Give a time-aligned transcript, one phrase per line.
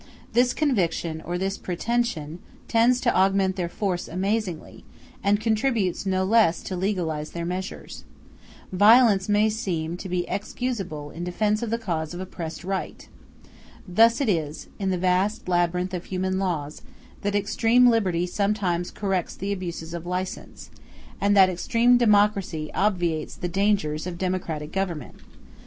[0.33, 4.83] This conviction or this pretension tends to augment their force amazingly,
[5.23, 8.03] and contributes no less to legalize their measures.
[8.71, 13.07] Violence may seem to be excusable in defence of the cause of oppressed right.
[13.87, 16.81] Thus it is, in the vast labyrinth of human laws,
[17.21, 20.71] that extreme liberty sometimes corrects the abuses of license,
[21.21, 25.17] and that extreme democracy obviates the dangers of democratic government.